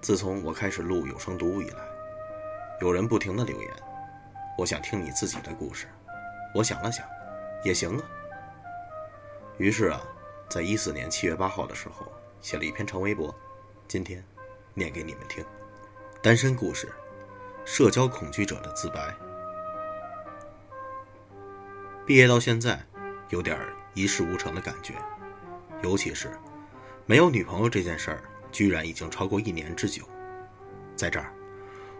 [0.00, 1.80] 自从我开始录有声读物以来，
[2.80, 3.70] 有人不停的留言，
[4.56, 5.88] 我想听你自己的故事。
[6.54, 7.04] 我想了想，
[7.64, 8.04] 也行啊。
[9.58, 10.00] 于是啊，
[10.48, 12.06] 在一四年七月八号的时候，
[12.40, 13.34] 写了一篇长微博，
[13.88, 14.24] 今天
[14.74, 15.44] 念给你们听。
[16.22, 16.92] 单身故事，
[17.64, 19.14] 社交恐惧者的自白。
[22.06, 22.80] 毕业到现在，
[23.30, 23.58] 有点
[23.94, 24.94] 一事无成的感觉，
[25.82, 26.30] 尤其是
[27.06, 28.22] 没有女朋友这件事儿。
[28.56, 30.02] 居然已经超过一年之久，
[30.96, 31.30] 在这儿，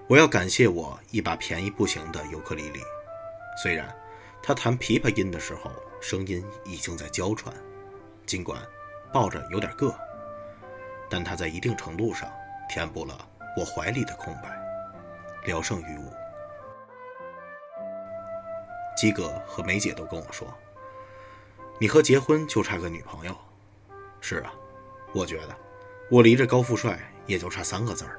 [0.08, 2.80] 我要感谢我一把便宜不行的尤克里里。
[3.62, 3.94] 虽然
[4.42, 5.70] 他弹琵琶音的时候
[6.00, 7.54] 声音已经在娇喘，
[8.24, 8.58] 尽管
[9.12, 9.94] 抱着有点硌，
[11.10, 12.26] 但他在一定程度上
[12.70, 14.48] 填补了我怀里的空白，
[15.44, 16.10] 聊胜于无。
[18.96, 20.48] 基哥和梅姐都跟我说
[21.78, 23.36] ：“你和结婚就差个女朋友。”
[24.22, 24.54] 是啊，
[25.12, 25.65] 我觉得。
[26.08, 28.10] 我离这高富帅也就差三个字了。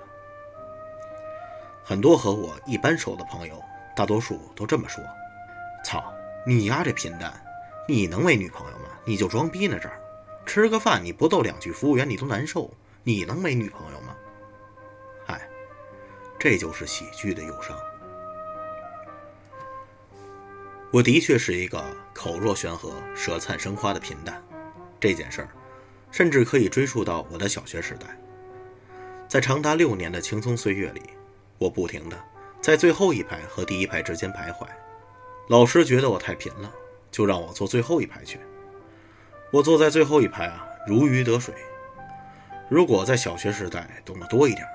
[1.83, 3.63] 很多和我一般熟的朋友，
[3.95, 5.01] 大多数都这么说
[5.85, 6.13] ：“操，
[6.45, 7.33] 你丫这贫蛋，
[7.87, 8.89] 你能没女朋友吗？
[9.05, 9.79] 你就装逼呢！
[9.79, 10.01] 这儿
[10.45, 12.69] 吃个饭你不逗两句服务员你都难受，
[13.03, 14.13] 你能没女朋友吗？”
[15.25, 15.47] 嗨，
[16.37, 17.77] 这就是喜剧的忧伤。
[20.91, 24.43] 我的确是一个口若悬河、舌灿生花的贫蛋，
[24.99, 25.49] 这件事儿。
[26.11, 28.07] 甚至可以追溯到我的小学时代，
[29.27, 31.01] 在长达六年的青葱岁月里，
[31.57, 32.17] 我不停地
[32.61, 34.65] 在最后一排和第一排之间徘徊。
[35.49, 36.71] 老师觉得我太贫了，
[37.11, 38.39] 就让我坐最后一排去。
[39.51, 41.53] 我坐在最后一排啊，如鱼得水。
[42.69, 44.65] 如果在小学时代懂得多一点，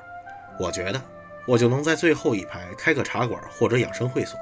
[0.59, 1.03] 我觉得
[1.47, 4.39] 我就能在最后一排开个茶馆或者养生会所。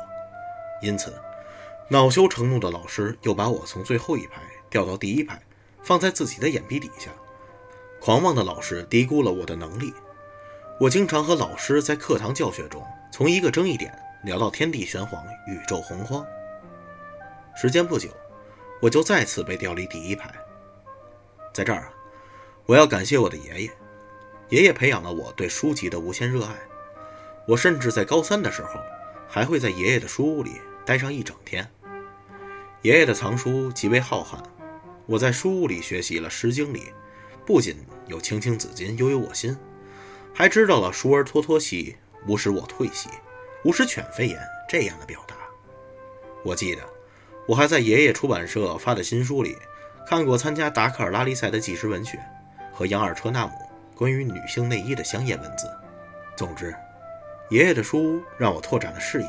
[0.83, 1.13] 因此，
[1.89, 5.41] 恼羞成怒的老师又把我从最后一排调到第一排。
[5.83, 7.11] 放在自己的眼皮底下，
[8.01, 9.93] 狂妄的老师低估了我的能力。
[10.79, 13.93] 我经常和老师在课堂教学中，从一个争议点
[14.25, 16.25] 聊到天地玄黄、宇宙洪荒。
[17.55, 18.09] 时间不久，
[18.81, 20.33] 我就再次被调离第一排。
[21.53, 21.93] 在这儿啊，
[22.65, 23.71] 我要感谢我的爷爷，
[24.49, 26.55] 爷爷培养了我对书籍的无限热爱。
[27.47, 28.81] 我甚至在高三的时候，
[29.29, 31.69] 还会在爷爷的书屋里待上一整天。
[32.83, 34.39] 爷爷的藏书极为浩瀚。
[35.11, 36.85] 我在书屋里学习了《诗经》里，
[37.45, 37.77] 不仅
[38.07, 39.59] 有“青青子衿，悠悠我心”，
[40.33, 41.97] 还知道了“疏而脱脱兮，
[42.29, 43.09] 吾使我退兮，
[43.65, 44.39] 吾使犬吠焉”
[44.71, 45.35] 这样的表达。
[46.45, 46.83] 我记得，
[47.49, 49.57] 我还在爷爷出版社发的新书里
[50.07, 52.17] 看过参加达喀尔拉力赛的纪实文学
[52.73, 53.53] 和杨尔车纳姆
[53.97, 55.67] 关于女性内衣的香艳文字。
[56.37, 56.73] 总之，
[57.51, 59.29] 爷爷的书让我拓展了视野。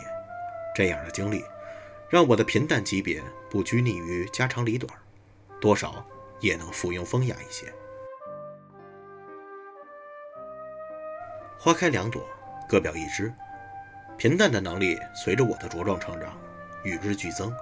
[0.76, 1.44] 这样的经历，
[2.08, 3.20] 让我的平淡级别
[3.50, 4.88] 不拘泥于家长里短。
[5.62, 6.04] 多少
[6.40, 7.72] 也能附庸风雅一些。
[11.60, 12.28] 花开两朵，
[12.68, 13.32] 各表一枝。
[14.18, 16.36] 平淡的能力随着我的茁壮成长，
[16.84, 17.54] 与日俱增。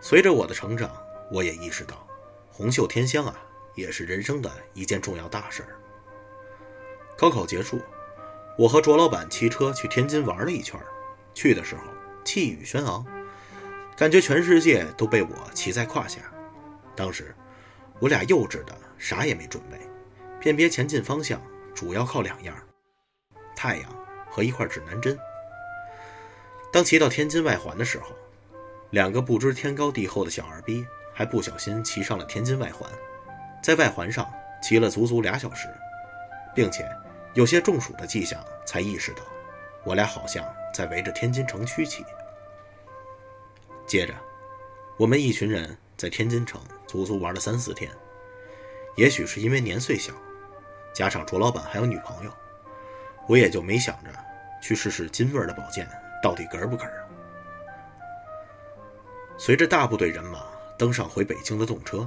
[0.00, 0.90] 随着我的成长，
[1.30, 2.06] 我也意识到，
[2.50, 3.36] 红袖添香啊，
[3.74, 5.76] 也是人生的一件重要大事儿。
[7.18, 7.78] 高考结束，
[8.56, 10.80] 我和卓老板骑车去天津玩了一圈。
[11.34, 11.82] 去的时候
[12.24, 13.04] 气宇轩昂，
[13.94, 16.31] 感觉全世界都被我骑在胯下。
[16.94, 17.34] 当时，
[18.00, 19.78] 我俩幼稚的啥也没准备，
[20.40, 21.40] 辨别前进方向
[21.74, 22.54] 主要靠两样：
[23.56, 23.90] 太阳
[24.30, 25.18] 和一块指南针。
[26.72, 28.06] 当骑到天津外环的时候，
[28.90, 32.90] 两个不知天高地厚的小二逼还不小心骑上了天津外环，
[33.62, 34.30] 在外环上
[34.62, 35.68] 骑了足足俩小时，
[36.54, 36.88] 并且
[37.34, 39.22] 有些中暑的迹象，才意识到
[39.84, 42.04] 我俩好像在围着天津城区骑。
[43.86, 44.14] 接着，
[44.96, 46.60] 我们一群人在天津城。
[46.92, 47.90] 足足玩了三四天，
[48.96, 50.12] 也许是因为年岁小，
[50.94, 52.30] 加上卓老板还有女朋友，
[53.26, 54.10] 我也就没想着
[54.62, 55.88] 去试试金味的宝剑
[56.22, 57.08] 到底哏不哏啊。
[59.38, 60.44] 随着大部队人马
[60.78, 62.06] 登上回北京的动车，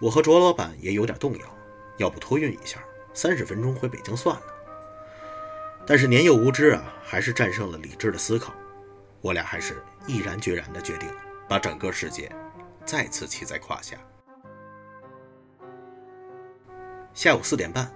[0.00, 1.58] 我和卓老板也有点动摇，
[1.98, 4.42] 要不托运一下，三十分钟回北京算了。
[5.86, 8.54] 但是年幼无知啊，还是战胜了理智的思考，
[9.20, 11.06] 我俩还是毅然决然地决定
[11.46, 12.32] 把整个世界。
[12.86, 13.96] 再次骑在胯下。
[17.12, 17.92] 下午四点半，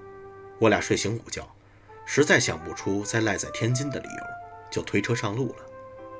[0.58, 1.48] 我俩睡醒午觉，
[2.04, 4.24] 实在想不出再赖在天津的理由，
[4.70, 5.56] 就推车上路了。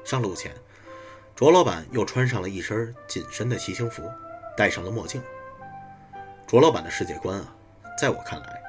[0.04, 0.54] 上路前，
[1.34, 4.08] 卓老板又穿上了一身紧身的骑行服，
[4.56, 5.20] 戴上了墨镜。
[6.46, 7.52] 卓老板的世界观啊，
[7.98, 8.62] 在我看来，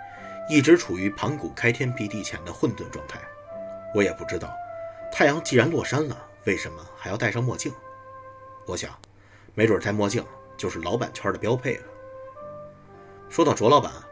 [0.50, 3.22] 一直处于盘古开天辟地前的混沌状态。
[3.94, 4.52] 我也不知道，
[5.12, 7.72] 太阳既然落山了，为什么还要戴上墨镜？
[8.66, 8.92] 我想。
[9.54, 10.26] 没准戴墨镜
[10.58, 11.84] 就是老板圈的标配了。
[13.30, 14.08] 说到卓老板啊，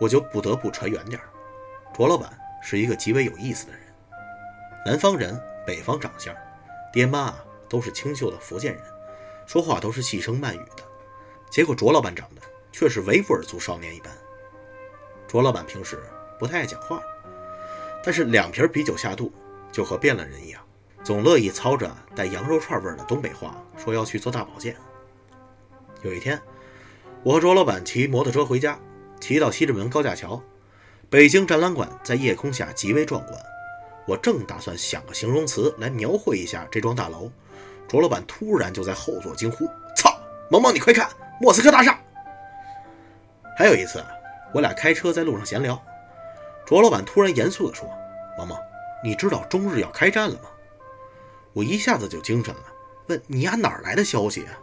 [0.00, 1.28] 我就不得不扯远点儿
[1.94, 2.30] 卓老板
[2.62, 3.80] 是一个极为有意思的人，
[4.86, 6.34] 南方人，北方长相，
[6.92, 8.82] 爹妈啊都是清秀的福建人，
[9.46, 10.84] 说话都是细声慢语的。
[11.50, 14.12] 结果卓老板长得却是维吾尔族少年一般。
[15.26, 15.98] 卓老板平时
[16.38, 17.02] 不太爱讲话，
[18.02, 19.32] 但是两瓶啤酒下肚，
[19.72, 20.62] 就和变了人一样，
[21.02, 24.76] 总乐意操着带羊肉串味儿的东北话，说要去做大保健。
[26.02, 26.40] 有一天，
[27.22, 28.78] 我和卓老板骑摩托车回家，
[29.18, 30.42] 骑到西直门高架桥，
[31.08, 33.34] 北京展览馆在夜空下极为壮观。
[34.06, 37.30] 我正打算想个形容词来描绘一下这幢大楼，
[37.88, 40.10] 卓老板突然就在后座惊呼：“操，
[40.50, 41.08] 萌萌，你快看，
[41.40, 41.98] 莫斯科大厦！”
[43.56, 44.04] 还有一次，
[44.52, 45.82] 我俩开车在路上闲聊，
[46.66, 47.88] 卓老板突然严肃地说
[48.36, 48.58] ：“萌萌，
[49.02, 50.48] 你知道中日要开战了吗？”
[51.52, 52.64] 我一下子就精神了，
[53.08, 54.58] 问：“你丫哪来的消息啊？”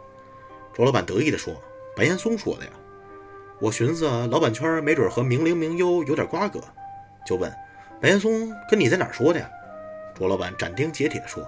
[0.72, 1.54] 卓老板得意地说
[1.96, 2.70] ：“白岩松说的呀。”
[3.60, 6.60] 我寻思老板圈没准和明灵明优有点瓜葛，
[7.26, 7.52] 就问
[8.00, 9.50] ：“白岩松跟你在哪儿说的呀？”
[10.14, 11.46] 卓老板斩钉截铁地说：“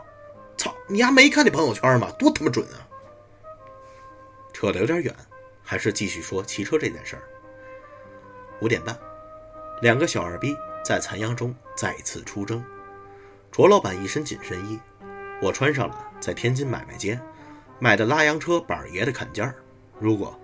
[0.59, 2.11] 操，你丫没看那朋友圈吗？
[2.19, 2.87] 多他妈准啊！”
[4.53, 5.15] 扯得有点远，
[5.63, 7.23] 还是继续说骑车这件事儿。
[8.61, 8.99] 五点半，
[9.81, 10.55] 两个小二逼
[10.85, 12.63] 在残阳中再次出征。
[13.51, 14.79] 卓老板一身紧身衣，
[15.41, 17.19] 我穿上了在天津买卖街。
[17.83, 19.55] 买的拉洋车板爷的坎肩儿，
[19.99, 20.39] 如果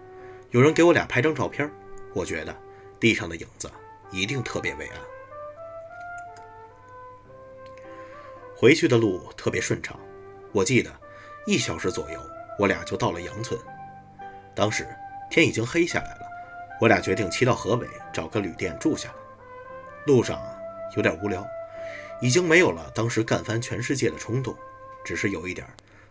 [0.53, 1.71] 有人给我俩拍张照片，
[2.15, 2.57] 我觉得
[2.99, 3.71] 地上的影子
[4.11, 4.99] 一定特别伟岸。
[8.57, 10.01] 回去的路特别顺畅，
[10.51, 10.91] 我记得
[11.47, 12.19] 一小时左右，
[12.59, 13.61] 我俩就到了杨村。
[14.55, 14.89] 当时
[15.31, 16.27] 天已经黑下来了，
[16.81, 19.15] 我俩决定骑到河北找个旅店住下来。
[20.07, 20.41] 路上
[20.97, 21.47] 有点无聊，
[22.23, 24.57] 已经没有了当时干翻全世界的冲动，
[25.07, 25.65] 只是有一点。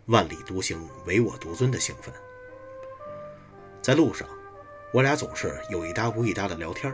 [0.06, 2.14] 万里独行，唯我独尊的兴奋。
[3.82, 4.26] 在路上，
[4.94, 6.94] 我俩总是有一搭无一搭的聊天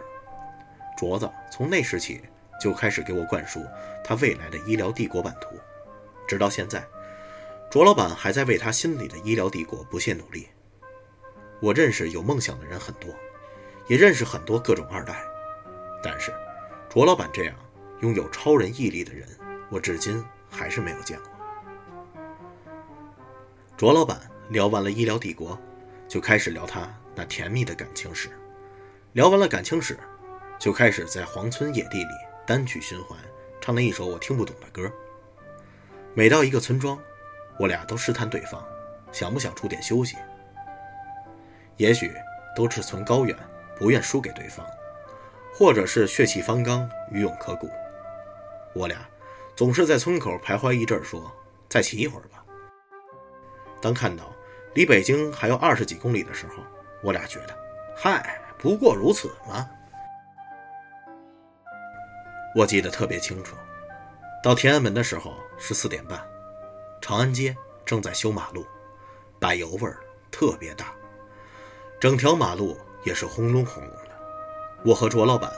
[0.97, 2.21] 镯子从那时起
[2.59, 3.61] 就开始给我灌输
[4.03, 5.59] 他未来的医疗帝国版图，
[6.25, 6.83] 直到现在，
[7.69, 10.47] 卓老板还在为他心里的医疗帝国不懈努力。
[11.59, 13.13] 我认识有梦想的人很多，
[13.87, 15.21] 也认识很多各种二代，
[16.01, 16.33] 但是
[16.89, 17.55] 卓老板这样
[17.99, 19.27] 拥有超人毅力的人，
[19.69, 21.30] 我至今还是没有见过。
[23.81, 25.57] 卓老板聊完了医疗帝国，
[26.07, 28.29] 就开始聊他那甜蜜的感情史。
[29.13, 29.97] 聊完了感情史，
[30.59, 32.09] 就开始在黄村野地里
[32.45, 33.17] 单曲循环
[33.59, 34.87] 唱了一首我听不懂的歌。
[36.13, 36.95] 每到一个村庄，
[37.57, 38.63] 我俩都试探对方
[39.11, 40.15] 想不想出点休息。
[41.77, 42.13] 也许
[42.55, 43.35] 都志存高远，
[43.79, 44.63] 不愿输给对方，
[45.55, 47.67] 或者是血气方刚，余勇可古。
[48.75, 49.03] 我俩
[49.55, 51.35] 总是在村口徘徊一阵，说
[51.67, 52.40] 再骑一会儿吧。
[53.81, 54.33] 当看到
[54.75, 56.63] 离北京还有二十几公里的时候，
[57.03, 57.57] 我俩觉得，
[57.95, 59.67] 嗨，不过如此嘛。
[62.55, 63.55] 我记得特别清楚，
[64.43, 66.21] 到天安门的时候是四点半，
[67.01, 67.55] 长安街
[67.85, 68.65] 正在修马路，
[69.39, 69.97] 柏油味儿
[70.29, 70.93] 特别大，
[71.99, 74.11] 整条马路也是轰隆轰隆的。
[74.85, 75.51] 我和卓老板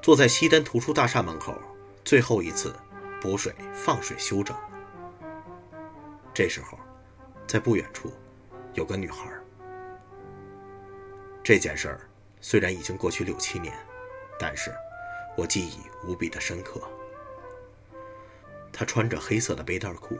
[0.00, 1.54] 坐在西单图书大厦门口，
[2.04, 2.74] 最后一次
[3.20, 4.56] 补水放水修整。
[6.32, 6.78] 这时候。
[7.46, 8.12] 在不远处，
[8.74, 9.30] 有个女孩。
[11.42, 12.00] 这件事儿
[12.40, 13.74] 虽然已经过去六七年，
[14.38, 14.74] 但是
[15.36, 16.80] 我记忆无比的深刻。
[18.72, 20.18] 她穿着黑色的背带裤，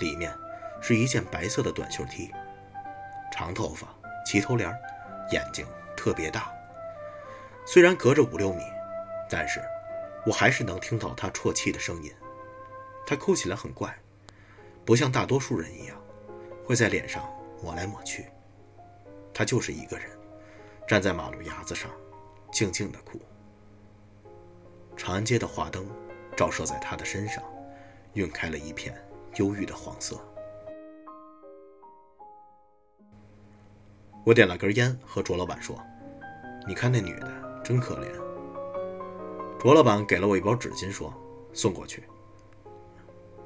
[0.00, 0.34] 里面
[0.80, 2.32] 是一件白色的短袖 T，
[3.30, 3.88] 长头发，
[4.24, 4.74] 齐头帘，
[5.30, 5.66] 眼睛
[5.96, 6.50] 特别大。
[7.64, 8.62] 虽然隔着五六米，
[9.28, 9.60] 但是
[10.24, 12.12] 我还是能听到她啜泣的声音。
[13.06, 13.96] 她哭起来很怪，
[14.84, 15.96] 不像大多数人一样。
[16.66, 17.22] 会在脸上
[17.62, 18.26] 抹来抹去，
[19.32, 20.10] 他就是一个人，
[20.88, 21.88] 站在马路牙子上，
[22.50, 23.20] 静静的哭。
[24.96, 25.88] 长安街的华灯
[26.36, 27.40] 照射在他的身上，
[28.14, 28.92] 晕开了一片
[29.36, 30.18] 忧郁的黄色。
[34.24, 35.80] 我点了根烟，和卓老板说
[36.66, 38.10] ：“你看那女的真可怜。”
[39.56, 41.14] 卓老板给了我一包纸巾，说
[41.54, 42.02] ：“送过去。”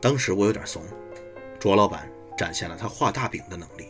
[0.01, 0.83] 当时我有点怂，
[1.59, 2.11] 卓老板。
[2.41, 3.89] 展现了他画大饼的能力。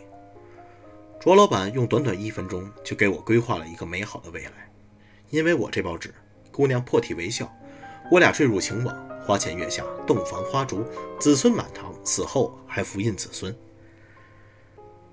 [1.21, 4.69] 卓老板用短短一分钟就给我规划了一个美好的未来。
[5.29, 6.13] 因为我这包纸，
[6.51, 7.49] 姑娘破涕为笑，
[8.11, 8.93] 我俩坠入情网，
[9.25, 10.83] 花前月下，洞房花烛，
[11.17, 13.55] 子孙满堂，死后还福荫子孙。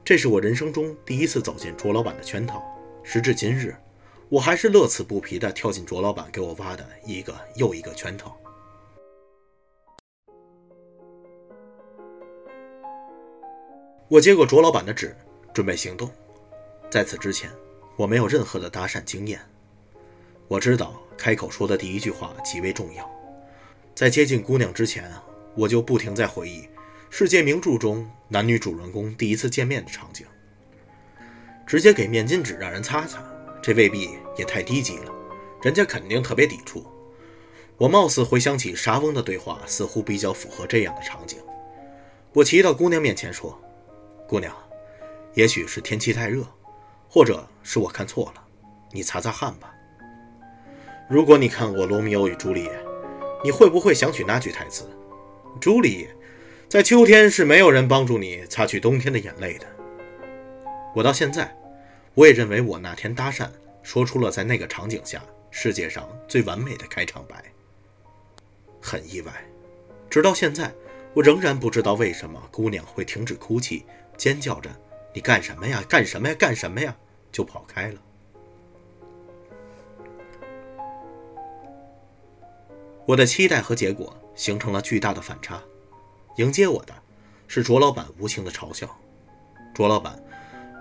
[0.04, 2.60] 这是我人生中第一次走进卓老板的圈套。
[3.04, 3.76] 时至今日，
[4.28, 8.36] 我还是乐此不疲地跳进卓老板给我挖的一个又一个圈套。
[14.10, 15.14] 我接过卓老板的纸，
[15.52, 16.10] 准备行动。
[16.90, 17.50] 在此之前，
[17.94, 19.38] 我没有任何的搭讪经验。
[20.46, 23.06] 我知道开口说的第一句话极为重要，
[23.94, 25.22] 在接近姑娘之前啊，
[25.54, 26.66] 我就不停在回忆
[27.10, 30.26] 世界名著中男女主人公第一次见面的场景。
[31.66, 33.22] 直接给面巾纸让人擦擦，
[33.62, 35.12] 这未必也太低级了，
[35.60, 36.82] 人家肯定特别抵触。
[37.76, 41.38] 我貌似回想起莎翁的对话，似乎比较符合这样的场景。
[42.32, 43.60] 我骑到姑娘面前说
[44.28, 44.54] ：“姑娘，
[45.32, 46.46] 也许是天气太热，
[47.08, 48.44] 或者是我看错了，
[48.92, 49.74] 你擦擦汗吧。
[51.08, 52.70] 如果你看过《罗密欧与朱丽叶》，
[53.42, 54.84] 你会不会想起那句台词：
[55.58, 56.14] 朱丽叶，
[56.68, 59.66] 在秋天是没有人帮助你擦去冬天的眼泪的。
[60.94, 61.56] 我到现在，
[62.12, 63.48] 我也认为我那天搭讪
[63.82, 67.42] 说出了在那个场景下世界上最完美的开场白。
[68.78, 69.32] 很意外，
[70.10, 70.70] 直到现在。”
[71.14, 73.84] 我仍然不知道为什么姑娘会停止哭泣，
[74.18, 74.68] 尖叫着
[75.14, 75.82] ：“你干什么呀？
[75.88, 76.34] 干什么呀？
[76.34, 76.94] 干什么呀？”
[77.32, 78.00] 就跑开了。
[83.06, 85.62] 我的期待和结果形成了巨大的反差。
[86.36, 86.92] 迎接我的
[87.46, 88.88] 是卓老板无情的嘲笑。
[89.74, 90.22] 卓老板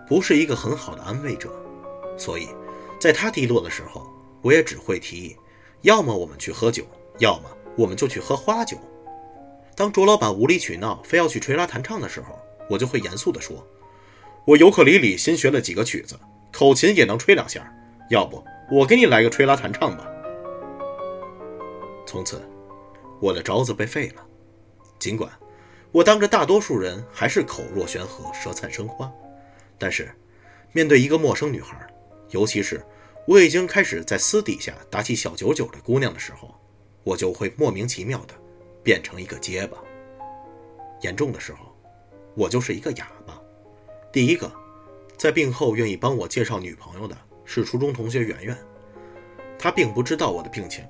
[0.08, 1.52] 不是一个很好的安慰者，
[2.18, 2.50] 所以
[3.00, 4.08] 在他低落的时候，
[4.42, 5.38] 我也只会提议：
[5.82, 6.86] 要么我们去喝酒，
[7.20, 8.78] 要么我们就去喝花酒。
[9.76, 12.38] 当卓老板无理取闹，非要去吹拉弹唱的时候，
[12.70, 13.66] 我就会严肃地说
[14.46, 16.20] ：“我尤克里里新学了几个曲子，
[16.52, 17.72] 口琴也能吹两下，
[18.10, 20.08] 要不我给你来个吹拉弹唱吧。”
[22.06, 22.42] 从此，
[23.22, 24.26] 我的招子被废了。
[25.00, 25.32] 尽管
[25.92, 29.12] 我当着大多数人还是口若悬河、舌灿生花，
[29.78, 30.12] 但是
[30.72, 31.76] 面对一个陌生女孩，
[32.30, 32.86] 尤其是
[33.26, 36.56] 我已经开始在私底下打起小九九的姑娘的时候，
[37.04, 38.34] 我就会莫名其妙的。
[38.84, 39.78] 变成一个结巴。
[41.02, 41.67] 严重的时候，
[42.38, 43.42] 我就是一个哑巴。
[44.14, 44.52] 第一个，
[45.18, 48.56] 在病后愿意帮我介绍女朋友的是初中同学圆圆。
[49.58, 50.86] 她并不知道我的病情，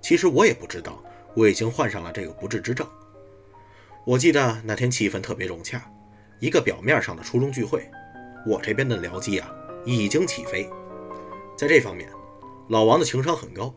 [0.00, 1.02] 其实我也不知道
[1.34, 2.86] 我已经患上了这个不治之症。
[4.06, 5.90] 我记得那天气氛特别融洽，
[6.38, 7.90] 一个表面上的初中聚会，
[8.46, 9.52] 我这边的僚机啊
[9.84, 10.70] 已经起飞。
[11.56, 12.08] 在这方面，
[12.68, 13.74] 老王的情商很高，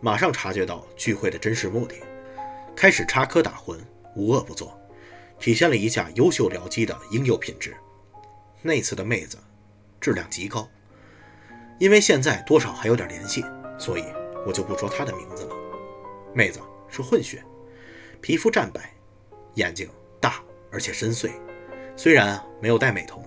[0.00, 1.94] 马上察觉到聚会的真实目的。
[2.74, 3.78] 开始插科打诨，
[4.16, 4.79] 无恶不作，
[5.40, 7.74] 体现了一架优秀僚机的应有品质。
[8.62, 9.38] 那次的妹子
[10.00, 10.68] 质量极高，
[11.78, 13.42] 因为现在多少还有点联系，
[13.78, 14.04] 所以
[14.46, 15.56] 我就不说她的名字了。
[16.34, 17.42] 妹子是混血，
[18.20, 18.92] 皮肤湛白，
[19.54, 19.88] 眼睛
[20.20, 21.32] 大而且深邃，
[21.96, 23.24] 虽然没有戴美瞳，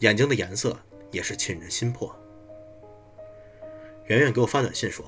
[0.00, 0.76] 眼睛的颜色
[1.10, 2.18] 也是沁人心魄。
[4.06, 5.04] 圆圆给我发短信说：“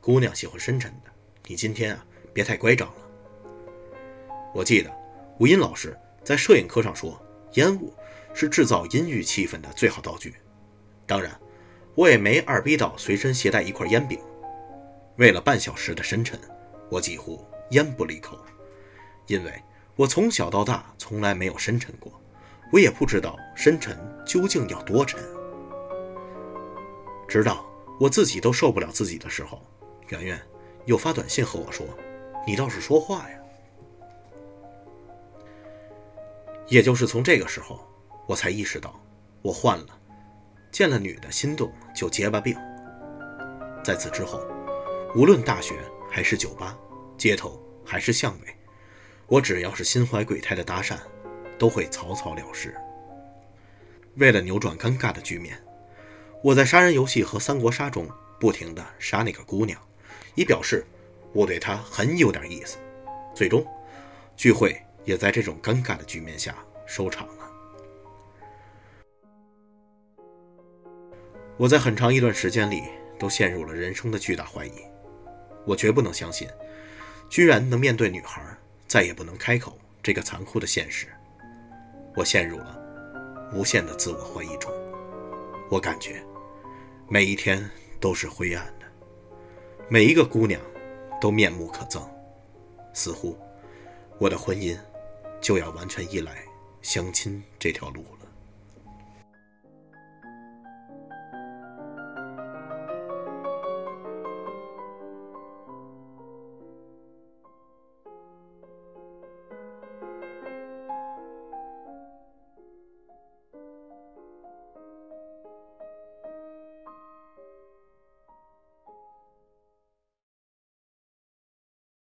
[0.00, 1.10] 姑娘喜欢深沉的，
[1.46, 2.94] 你今天啊别太乖张了。”
[4.54, 4.90] 我记得
[5.38, 7.20] 吴音老师在摄影课上说，
[7.52, 7.94] 烟雾
[8.34, 10.34] 是制造阴郁气氛的最好道具。
[11.06, 11.30] 当然，
[11.94, 14.18] 我也没二逼到随身携带一块烟饼。
[15.16, 16.36] 为了半小时的深沉，
[16.90, 18.36] 我几乎烟不离口，
[19.28, 19.52] 因为
[19.94, 22.20] 我从小到大从来没有深沉过，
[22.72, 25.20] 我也不知道深沉究竟要多沉。
[27.28, 27.64] 直到
[28.00, 29.62] 我自己都受不了自己的时候，
[30.08, 30.40] 圆圆
[30.86, 31.86] 又发短信和我说
[32.44, 33.37] ：“你倒是说话呀。”
[36.68, 37.80] 也就是从这个时候，
[38.26, 39.00] 我才意识到
[39.42, 39.98] 我患了
[40.70, 42.54] 见了女的心动就结巴病。
[43.82, 44.46] 在此之后，
[45.14, 45.74] 无论大学
[46.10, 46.78] 还是酒吧、
[47.16, 48.54] 街头还是巷尾，
[49.26, 50.98] 我只要是心怀鬼胎的搭讪，
[51.58, 52.74] 都会草草了事。
[54.16, 55.58] 为了扭转尴尬的局面，
[56.42, 58.06] 我在杀人游戏和三国杀中
[58.38, 59.80] 不停地杀那个姑娘，
[60.34, 60.86] 以表示
[61.32, 62.76] 我对她很有点意思。
[63.34, 63.66] 最终，
[64.36, 64.78] 聚会。
[65.08, 67.50] 也在这种尴尬的局面下收场了。
[71.56, 72.82] 我在很长一段时间里
[73.18, 74.82] 都陷入了人生的巨大怀疑，
[75.64, 76.46] 我绝不能相信，
[77.30, 78.54] 居然能面对女孩
[78.86, 81.06] 再也不能开口这个残酷的现实。
[82.14, 82.78] 我陷入了
[83.54, 84.70] 无限的自我怀疑中，
[85.70, 86.22] 我感觉
[87.08, 87.66] 每一天
[87.98, 88.84] 都是灰暗的，
[89.88, 90.60] 每一个姑娘
[91.18, 92.02] 都面目可憎，
[92.92, 93.38] 似乎
[94.18, 94.78] 我的婚姻。
[95.48, 96.44] 就要完全依赖
[96.82, 98.17] 相亲这条路了。